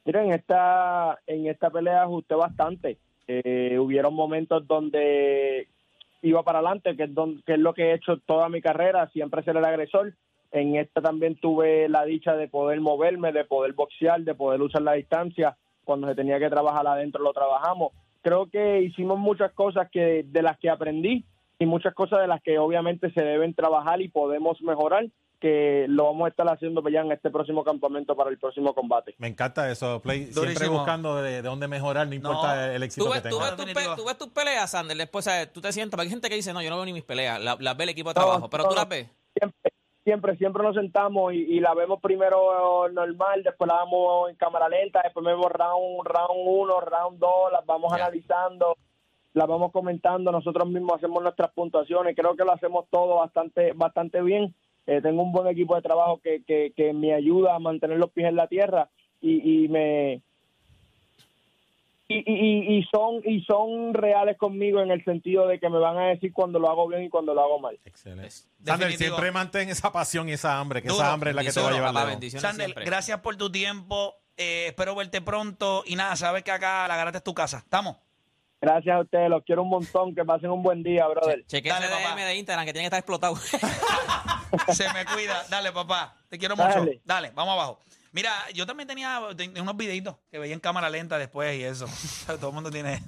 [0.06, 2.98] Mira, en esta, en esta pelea ajusté bastante.
[3.28, 5.68] Eh, hubieron momentos donde
[6.22, 9.10] iba para adelante, que es, don- que es lo que he hecho toda mi carrera,
[9.10, 10.14] siempre ser el agresor.
[10.52, 14.82] En esta también tuve la dicha de poder moverme, de poder boxear, de poder usar
[14.84, 15.58] la distancia.
[15.84, 17.92] Cuando se tenía que trabajar adentro, lo trabajamos.
[18.22, 21.26] Creo que hicimos muchas cosas que de las que aprendí
[21.60, 25.06] y muchas cosas de las que obviamente se deben trabajar y podemos mejorar,
[25.40, 29.16] que lo vamos a estar haciendo ya en este próximo campamento para el próximo combate.
[29.18, 30.26] Me encanta eso, Play.
[30.32, 33.74] Siempre buscando de, de dónde mejorar, no importa el éxito Tú que ves, tú, tenga.
[33.74, 35.52] ves tú ves tus peleas, Sander, después ¿sabes?
[35.54, 37.40] tú te sientas, porque hay gente que dice, no, yo no veo ni mis peleas,
[37.42, 39.08] la- las ve el equipo de No, trabajo, pero tú las ves.
[39.38, 39.72] siempre,
[40.04, 44.70] siempre, siempre nos sentamos y, y la vemos primero normal, después la vemos en cámara
[44.70, 48.78] lenta, después vemos round, round uno, round dos, las vamos analizando,
[49.34, 54.22] las vamos comentando, nosotros mismos hacemos nuestras puntuaciones, creo que lo hacemos todo bastante, bastante
[54.22, 54.56] bien.
[54.88, 58.12] Eh, tengo un buen equipo de trabajo que, que, que me ayuda a mantener los
[58.12, 58.90] pies en la tierra
[59.22, 60.22] y, y me
[62.08, 65.98] y, y, y son y son reales conmigo en el sentido de que me van
[65.98, 67.80] a decir cuando lo hago bien y cuando lo hago mal.
[67.84, 68.30] Excelente.
[68.64, 71.02] Sander, siempre mantén esa pasión y esa hambre, que Duro.
[71.02, 72.12] esa hambre es la que te va a llevar papá, lejos.
[72.12, 72.86] bendiciones Sander, siempre.
[72.86, 74.14] gracias por tu tiempo.
[74.38, 75.84] Eh, espero verte pronto.
[75.88, 77.58] Y nada, sabes que acá la garata es tu casa.
[77.58, 77.98] ¿Estamos?
[78.62, 80.14] Gracias a ustedes, los quiero un montón.
[80.14, 81.44] Que pasen un buen día, brother.
[81.48, 81.80] Ese papá.
[81.80, 83.36] DM de Instagram que tiene que estar explotado.
[84.74, 85.46] Se me cuida.
[85.50, 86.16] Dale, papá.
[86.30, 86.70] Te quiero mucho.
[86.80, 87.02] Dale.
[87.04, 87.80] Dale, vamos abajo.
[88.12, 91.86] Mira, yo también tenía ten- unos videitos que veía en cámara lenta después y eso.
[92.40, 93.04] Todo el mundo tiene.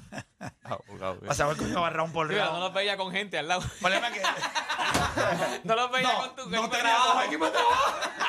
[0.63, 3.61] Para saber cómo va Raúl por Mira, no los veía con gente al lado.
[3.63, 4.21] El problema es que.
[5.63, 7.19] No los veía No, con tu no equipo de trabajo.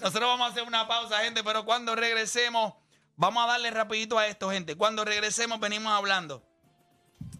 [0.00, 2.74] Nosotros vamos a hacer una pausa, gente, pero cuando regresemos,
[3.16, 4.76] vamos a darle rapidito a esto, gente.
[4.76, 6.42] Cuando regresemos venimos hablando.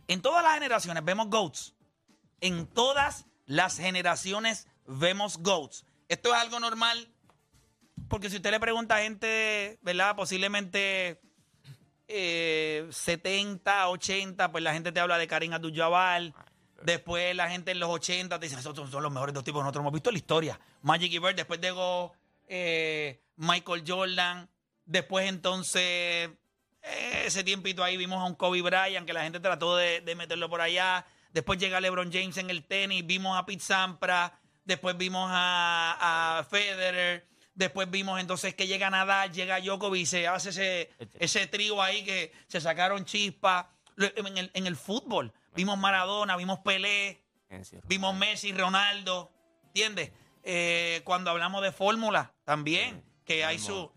[0.09, 1.75] En todas las generaciones vemos GOATs.
[2.41, 5.84] En todas las generaciones vemos GOATs.
[6.09, 7.14] Esto es algo normal
[8.09, 10.16] porque si usted le pregunta a gente, ¿verdad?
[10.16, 11.20] Posiblemente
[12.09, 16.32] eh, 70, 80, pues la gente te habla de Karim Abdul-Jabbar.
[16.82, 19.82] Después la gente en los 80 te dice, esos son, los mejores dos tipos nosotros
[19.82, 20.61] hemos visto la historia.
[20.82, 22.12] Magic y Bird, después llegó
[22.47, 24.51] eh, Michael Jordan.
[24.84, 25.82] Después entonces,
[26.82, 30.51] eh, ese tiempito ahí vimos a un Kobe Bryant que la gente trató de meterlo
[30.51, 31.07] por allá.
[31.35, 33.05] Después llega LeBron James en el tenis.
[33.05, 34.32] Vimos a Pete Sampras.
[34.64, 37.28] Después vimos a, a Federer.
[37.55, 42.05] Después vimos entonces que llega Nadal, llega Djokovic y se hace ese, ese trío ahí
[42.05, 43.66] que se sacaron chispas.
[43.97, 47.22] En el, en el fútbol vimos Maradona, vimos Pelé,
[47.85, 49.30] vimos Messi, Ronaldo,
[49.66, 50.11] ¿entiendes?
[50.43, 53.93] Eh, cuando hablamos de fórmula también, que hay su...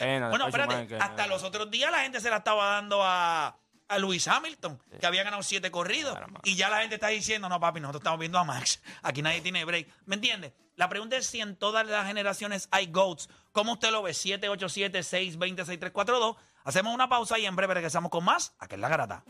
[0.00, 1.28] eh, bueno, espérate, hasta eh.
[1.28, 3.56] los otros días la gente se la estaba dando a,
[3.88, 6.18] a Luis Hamilton, que había ganado siete corridos.
[6.44, 8.82] Y ya la gente está diciendo, no, papi, nosotros estamos viendo a Max.
[9.02, 9.88] Aquí nadie tiene break.
[10.06, 10.52] ¿Me entiendes?
[10.76, 13.28] La pregunta es si en todas las generaciones hay GOATs.
[13.52, 14.12] ¿Cómo usted lo ve?
[14.12, 16.36] 787-620-6342.
[16.64, 18.54] Hacemos una pausa y en breve regresamos con más.
[18.58, 19.24] Aquí en La Garata.